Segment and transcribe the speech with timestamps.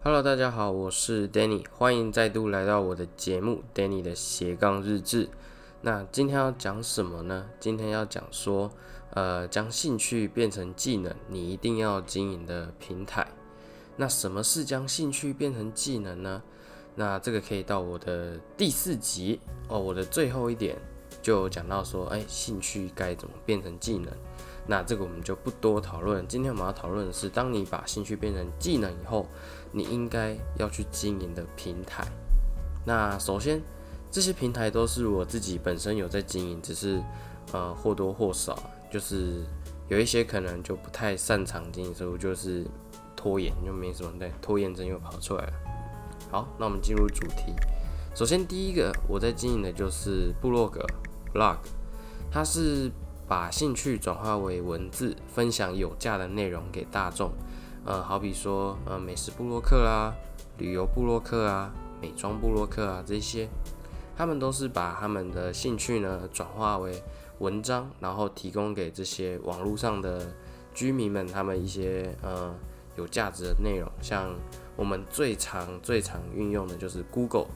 [0.00, 5.28] Hello，大家好，我是 Danny，欢迎再度来到我的节目 Danny 的斜杠日志。
[5.82, 7.46] 那今天要讲什么呢？
[7.58, 8.70] 今天要讲说，
[9.10, 13.26] 呃，将兴趣变成技能，你一定要经营的平台。
[13.96, 16.44] 那什么是将兴趣变成技能呢？
[16.94, 20.78] 那这个可以到我的第四集哦，我的最后一点
[21.20, 24.06] 就讲到说，哎，兴趣该怎么变成技能？
[24.70, 26.28] 那这个我们就不多讨论。
[26.28, 29.26] 今天我们要讨论的是，当你把兴趣变成技能以后，
[29.72, 32.06] 你应该要去经营的平台。
[32.84, 33.62] 那首先，
[34.10, 37.02] 这些平台都是我自己本身有在经营，只是
[37.52, 38.62] 呃或多或少，
[38.92, 39.42] 就是
[39.88, 42.66] 有一些可能就不太擅长经营，所以我就是
[43.16, 45.52] 拖延，就没什么对拖延症又跑出来了。
[46.30, 47.54] 好，那我们进入主题。
[48.14, 50.84] 首先第一个我在经营的就是部落格
[51.32, 51.56] （blog），
[52.30, 52.92] 它是。
[53.28, 57.30] 把兴趣转化为文字，分享有价的内容给大众。
[57.84, 60.14] 呃，好比说，呃，美食部落客啦，
[60.56, 61.70] 旅游部落客啊，
[62.00, 63.48] 美妆部落客啊，这些，
[64.16, 67.02] 他们都是把他们的兴趣呢转化为
[67.38, 70.26] 文章，然后提供给这些网络上的
[70.74, 72.54] 居民们，他们一些呃
[72.96, 73.86] 有价值的内容。
[74.00, 74.34] 像
[74.76, 77.46] 我们最常最常运用的就是 Google，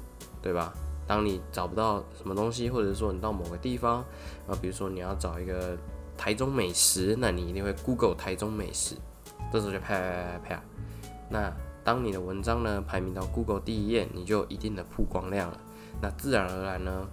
[0.41, 0.73] 对吧？
[1.06, 3.98] 当你找不到什么东西，或者说你到某个地方，
[4.47, 5.77] 啊，比如说你要找一个
[6.17, 8.97] 台中美食，那你一定会 Google 台中美食，
[9.53, 10.62] 这时候就啪啪啪啪啪。
[11.28, 11.53] 那
[11.84, 15.58] 当你的文章呢排名到 Google 第一页，你就有一定的曝光量了。
[16.00, 17.06] 那自然而然呢，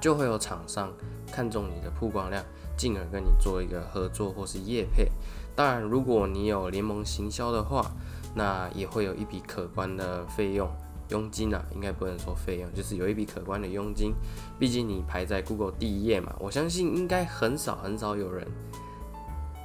[0.00, 0.92] 就会有厂商
[1.32, 2.44] 看中你的曝光量，
[2.76, 5.10] 进而跟你做一个合作或是业配。
[5.56, 7.90] 当然，如果你有联盟行销的话，
[8.34, 10.68] 那也会有一笔可观的费用。
[11.14, 14.12] 佣金啊，应该不能说费用，就是有一笔可观的佣金。
[14.58, 18.44] 毕竟你排在 Google 第一页嘛，我相信应该很少很少有人，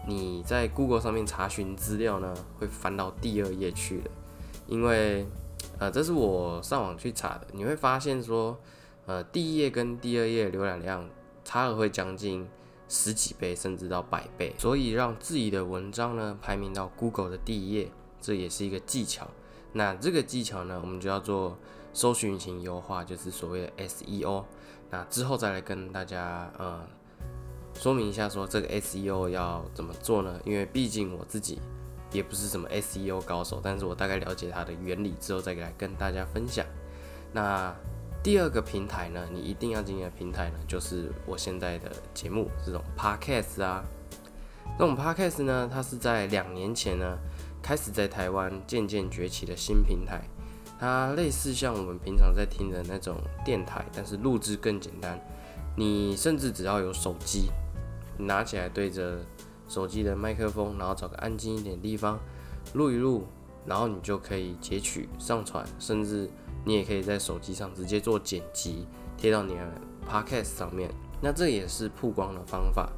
[0.08, 4.12] 你在 Google 上面查询资料呢，会翻到第二页去的。
[4.68, 5.26] 因为，
[5.80, 8.56] 呃，这是我上网去查的，你会发现说，
[9.08, 11.10] 呃，第一页跟第二页浏览量
[11.44, 12.48] 差了会将近
[12.88, 14.54] 十几倍，甚至到百倍。
[14.60, 17.90] 所以让自己的文章呢排名到 Google 的第一页，
[18.22, 19.28] 这也是一个技巧。
[19.72, 21.58] 那这个技巧呢，我们就要做
[21.94, 24.44] 搜寻引擎优化，就是所谓的 SEO。
[24.90, 26.82] 那之后再来跟大家呃
[27.76, 30.40] 说明一下，说这个 SEO 要怎么做呢？
[30.44, 31.60] 因为毕竟我自己
[32.12, 36.66] 也不是什么 SEO 高手，但是我大概了解它的原理之后，再来跟大家分享。
[37.32, 37.72] 那
[38.24, 43.86] 第二个平台呢，你一定要经营的平台呢，就是我现在的节目这种 Podcast 啊。
[44.80, 47.18] 那种 Podcast 呢，它是在两年前呢。
[47.70, 50.28] 开始在台湾渐渐崛起的新平台，
[50.80, 55.22] 它类似像我们平常在听的那种电台，但是录制更简单。
[55.78, 57.52] 你甚至只要有手机，
[58.18, 59.20] 拿起来对着
[59.68, 62.20] 手机的麦克风，然后找个安静一点地方
[62.74, 63.28] 录一录，
[63.68, 66.28] 然后你就可以截取上传，甚至
[66.66, 69.72] 你也可以在手机上直接做剪辑，贴到你的
[70.10, 70.90] Podcast 上面。
[71.22, 72.90] 那这也是曝光的方法。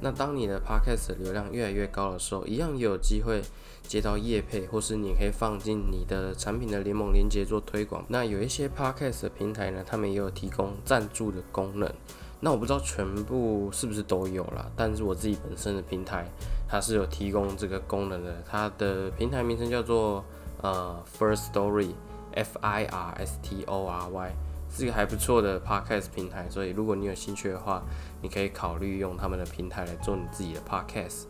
[0.00, 3.42] 那当你的 Podcast 流量越来越高的时候，一样也有机会
[3.82, 8.04] 接到业配，或是你可以放进你的产品的联盟连接做推广。
[8.08, 11.92] 那有一些 Podcast 平台呢，他们也有提供赞助的功能。
[12.40, 16.24] 那我不知道全部是不是都有啦，但是我自己本身的平台
[16.68, 18.40] 它是有提供这个功能的。
[18.48, 20.24] 它的平台名称叫做
[20.62, 24.32] 呃 First Story，F I R S T O R Y。
[24.70, 27.82] 是一个还不错的 podcast 平台，所以如果你有兴趣的话，
[28.22, 31.24] 你可以考虑用他们的平台来做你自己的 podcast。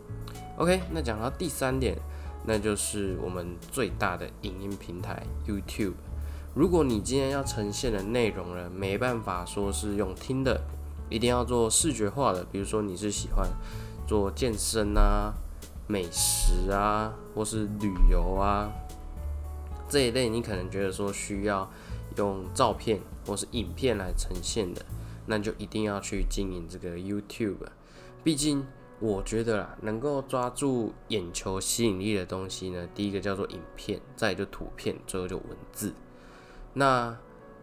[0.57, 1.97] OK，那讲到第三点，
[2.45, 5.93] 那就是我们最大的影音平台 YouTube。
[6.53, 10.61] 如果你今天要呈现的内容呢，没办法说是用听的，
[11.09, 13.47] 一定要做视觉化的，比如说你是喜欢
[14.05, 15.33] 做健身啊、
[15.87, 18.69] 美食啊，或是旅游啊
[19.87, 21.67] 这一类，你可能觉得说需要。
[22.17, 24.85] 用照片或是影片来呈现的，
[25.25, 27.67] 那就一定要去经营这个 YouTube。
[28.23, 28.65] 毕竟
[28.99, 35.93] 我觉得啦，能够抓住眼球吸引力的东西呢，第一个叫做影片，再就图片，最后就文字。
[36.73, 37.17] 那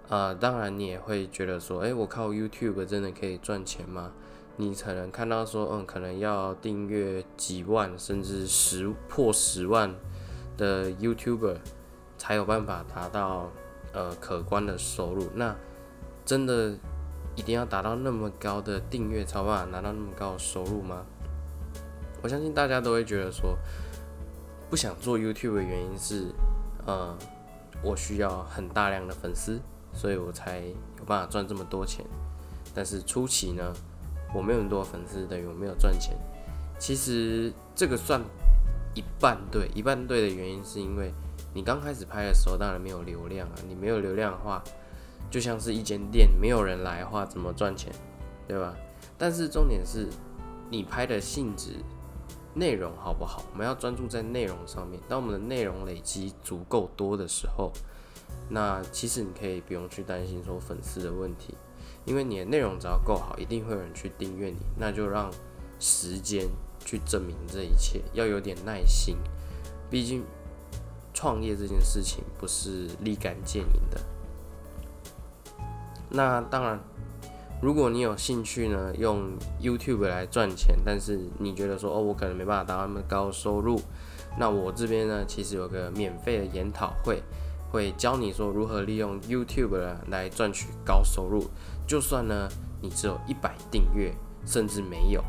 [0.09, 4.13] 呃，当然你也会觉得说，诶，我靠 YouTube 真的可以赚钱吗？
[4.57, 9.95] 你可能看到说，嗯，可能要订阅几万甚至十破十万
[10.57, 11.57] 的 YouTuber
[12.17, 13.51] 才有办法达到。
[13.93, 15.57] 呃，可观的收入，那
[16.25, 16.77] 真的
[17.35, 21.05] 一定要达到那么高的订阅才办法拿到那么高的收入吗？
[22.23, 23.57] 我相信大家都会觉得说，
[24.69, 26.27] 不想做 YouTube 的原因是，
[26.87, 27.17] 呃，
[27.83, 29.59] 我需要很大量的粉丝，
[29.95, 30.59] 所以我才
[30.99, 32.05] 有办法赚这么多钱。
[32.75, 33.73] 但是初期呢，
[34.35, 36.15] 我没有很多粉丝，等于我没有赚钱。
[36.79, 38.21] 其实这个算
[38.95, 41.15] 一半对，一半对的原因是因为。
[41.57, 43.55] 你刚开始拍的时候，当然没有流量啊。
[43.67, 44.63] 你没有流量的话，
[45.31, 47.91] 就像是一间店，没有人来的话，怎么赚钱，
[48.47, 48.77] 对吧？
[49.17, 50.07] 但是重点是，
[50.69, 51.77] 你拍的性质、
[52.53, 53.43] 内容好不好？
[53.53, 55.01] 我们要专注在内容上面。
[55.09, 57.73] 当我们的内容累积足够多的时候，
[58.51, 61.55] 那其实你可以不用去担心说粉丝的问题，
[62.05, 64.59] 因为你的内容只要够好，一定会有人去订阅你。
[64.77, 65.31] 那就让
[65.79, 66.47] 时间
[66.85, 69.17] 去证明这一切，要有点耐心。
[69.89, 70.23] 毕竟
[71.17, 73.99] 创业这件事情不是立竿见影的。
[76.11, 76.79] 那当然，
[77.63, 83.81] 如果你有兴趣呢，用 YouTube 来赚钱，但是你觉得说哦，我可能没办法达到那么高收入，
[84.39, 87.23] 那我这边呢，其实有个免费的研讨会。
[87.69, 91.51] 会教你说如何利用 YouTube 来赚取高收入，
[91.87, 92.47] 就算呢
[92.83, 94.15] 你只有一百订阅，
[94.45, 95.23] 甚至没有，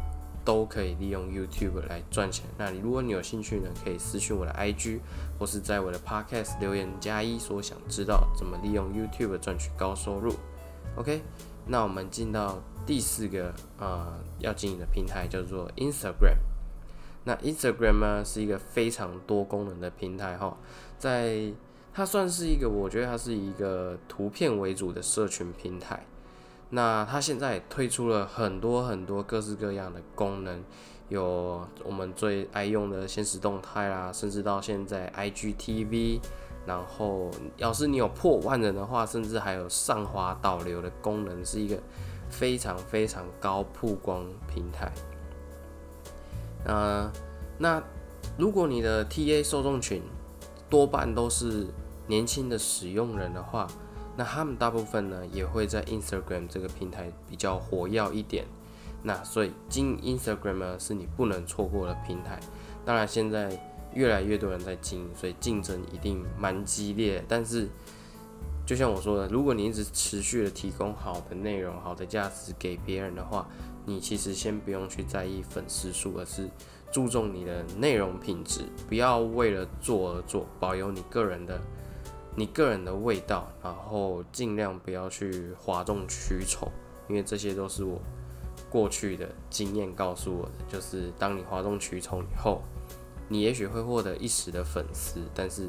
[0.48, 2.46] 都可以利用 YouTube 来赚钱。
[2.58, 5.02] 那你如果你有兴趣呢，可以私信我的 IG，
[5.38, 10.34] 或是在我的 Podcast 留言加一，说想知道怎么利用 YouTube 赚取高收入。
[10.96, 11.22] OK，
[11.66, 16.38] 那我们进到第四个呃要经营的平台叫做 Instagram。
[17.26, 20.56] 那 Instagram 呢是一个非常多功能的平台哈，
[20.98, 21.52] 在
[21.94, 26.06] 它算是一个，我觉得它是一个图片为主的社群平台。
[26.70, 30.64] 那它现在推出了很多很多各式各样的功能，
[31.10, 36.20] 有我们最爱用的现实动态啦，甚至到现在 IGTV。
[36.66, 41.82] 然后，要是你有破万人的话，甚至还有上滑导流的功能，是一个
[42.30, 44.92] 非常非常高曝光平台。
[46.66, 47.10] 呃，
[47.58, 47.82] 那
[48.38, 50.02] 如果你的 TA 受众群
[50.70, 51.68] 多半都是
[52.06, 53.66] 年轻的使用人的话，
[54.18, 58.46] 那他们大部分呢也会在 Instagram 这个平台比较活跃一点。
[59.04, 62.40] 那所以经营 Instagram 呢是你不能错过的平台。
[62.84, 63.58] 当然现在
[63.94, 67.24] 越来越多人在经营，所以竞争一定蛮激烈。
[67.28, 67.68] 但是
[68.66, 73.48] 就像我说的，如果你一直持续的提供好的内容、好的价值给别人的话，
[73.86, 76.50] 你其实先不用去在意粉丝数，而是
[76.92, 81.62] 注重你的内容品质，不要为了做而做，保有你个人的。
[82.40, 86.72] 你个人的味道，然后尽量不要去哗众取宠，
[87.10, 88.00] 因为这些都是我
[88.70, 90.52] 过去的经验告诉我的。
[90.70, 92.62] 就是当你哗众取宠以后，
[93.28, 95.68] 你也许会获得一时的粉丝，但是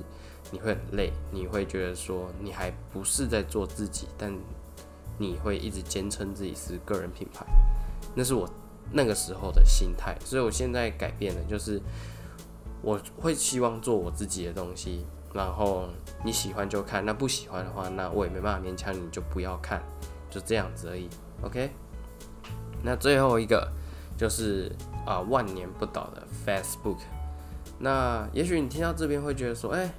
[0.51, 4.31] 你会很累，你会觉得说你还不是在做自己，但
[5.17, 7.47] 你会一直坚称自己是个人品牌。
[8.15, 8.47] 那是我
[8.93, 11.81] 那个时候的心态，所以我现在改变了，就是
[12.83, 15.07] 我会希望做我自己的东西。
[15.33, 15.89] 然后
[16.25, 19.83] 你喜欢就看，那不喜欢的话，那我也没办法勉强你，就不要看，
[20.31, 21.09] 就这样子而已。
[21.43, 21.71] OK，
[22.83, 23.71] 那最后一个
[24.17, 24.73] 就是
[25.07, 26.99] 啊万年不倒的 Facebook。
[27.79, 29.93] 那也许你听到这边会觉得说，哎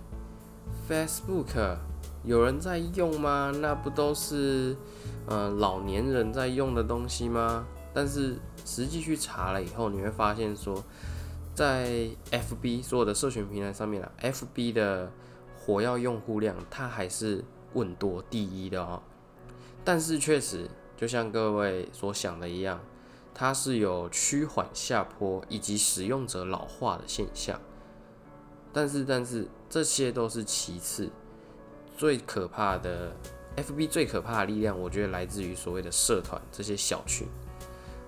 [0.89, 1.77] ，Facebook
[2.23, 3.51] 有人在用吗？
[3.61, 4.75] 那不都是
[5.27, 7.65] 呃老年人在用的东西吗？
[7.93, 10.83] 但是实际去查了以后，你会发现说。
[11.59, 15.11] 在 FB 所有的社群平台上面啊，FB 的
[15.53, 19.03] 火药用户量它还是稳多第一的哦。
[19.83, 22.79] 但是确实，就像各位所想的一样，
[23.33, 27.59] 它是有趋缓下坡以及使用者老化的现象。
[28.71, 31.09] 但是，但是这些都是其次，
[31.97, 33.13] 最可怕的
[33.57, 37.27] FB 最可怕的力量，我觉得来自于所谓的社团这些小群。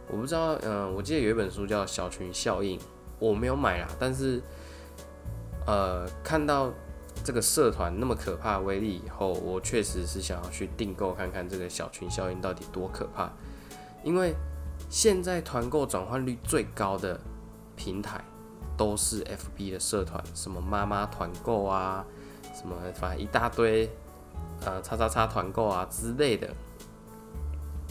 [0.07, 2.79] 我不知道，嗯，我记得有一本书叫《小群效应》。
[3.21, 4.41] 我没有买啦，但是，
[5.67, 6.73] 呃，看到
[7.23, 13.31] 这个社团那么可怕威力以后，我确实是想要去订购看看这个小群效应到底多可怕。
[14.03, 14.33] 因为
[14.89, 17.19] 现在团购转换率最高的
[17.75, 18.19] 平台
[18.75, 22.03] 都是 FB 的社团，什么妈妈团购啊，
[22.55, 23.87] 什么反正一大堆，
[24.65, 26.49] 呃，叉叉叉团购啊之类的。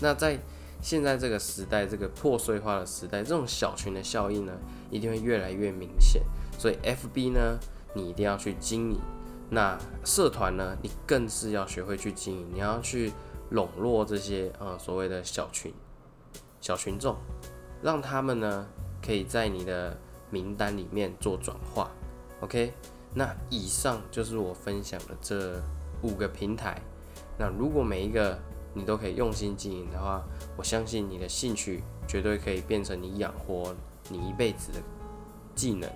[0.01, 0.37] 那在
[0.83, 4.53] 现在这个时代，这个破碎化的时代，这种小群的效应呢，
[4.91, 6.23] 一定会越来越明显。
[6.59, 7.59] 所以，FB 呢，
[7.95, 8.99] 你一定要去经营；
[9.51, 12.47] 那社团呢，你更是要学会去经营。
[12.53, 13.13] 你要去
[13.51, 15.73] 笼络这些呃所谓的小群、
[16.61, 17.17] 小群众，
[17.83, 18.67] 让他们呢
[19.05, 19.97] 可以在你的
[20.31, 21.91] 名单里面做转化。
[22.41, 22.73] OK，
[23.15, 25.61] 那以上就是我分享的这
[26.03, 26.81] 五个平台。
[27.39, 28.39] 那如果每一个
[28.75, 30.23] 你都可以用心经营的话，
[30.57, 33.75] 我相信你的兴趣绝对可以变成你养活
[34.09, 34.81] 你一辈子的
[35.55, 35.91] 技能，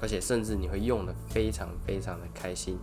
[0.00, 2.78] 而且甚至你会用的非常非常的开心。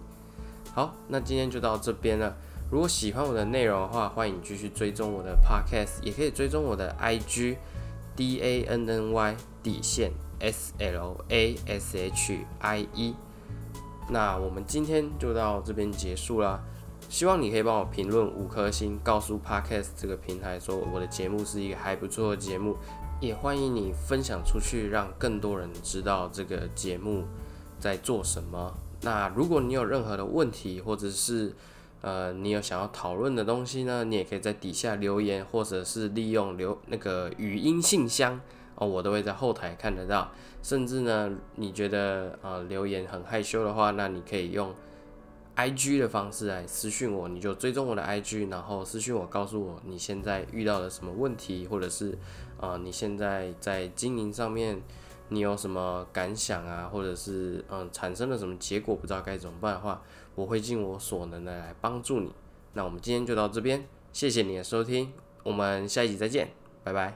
[0.74, 2.36] 好，那今天就到这边了。
[2.70, 7.56] 如果喜欢我的内容的话，欢迎继续追踪我的 podcast，也可以追踪我的 IG
[8.16, 13.16] D A N N Y 底线 S L A S H I E。
[14.10, 16.62] 那我们今天就到这边结束啦。
[17.10, 22.76] 希望你可以帮我评论五颗星，告诉 Podcast 这个平台说我的节目是一个还不错的节目，
[23.22, 27.24] 也欢迎你分享出去，让更多人知道这个节目
[27.80, 28.74] 在做什么。
[29.02, 31.54] 那如果你有任何的问题，或者是
[32.02, 38.40] 呃你有想要讨论的东西呢，你也可以在底下留言，或者是利用留那个语音信箱
[38.76, 40.30] 哦，我都会在后台看得到。
[40.62, 44.76] 甚至呢，你觉得呃留言很害羞的话，那你可以用。
[45.58, 52.16] I G 的方式来私讯我，你就追踪我的 I G，然后私讯我，告诉我你现在遇到了什么问题，或者是
[52.60, 54.80] 啊你现在在经营上面
[55.30, 60.00] 你有什么感想啊，或者是嗯产生了什么结果不知道该怎么办的话，
[60.36, 62.32] 我会尽我所能的来帮助你。
[62.74, 63.84] 那我们今天就到这边，
[64.14, 65.12] 谢谢你的收听，
[65.42, 66.50] 我们下一集再见，
[66.84, 67.16] 拜拜。